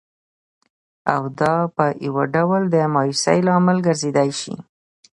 [1.13, 4.55] او دا په یوه ډول د مایوسۍ لامل ګرځېدای شي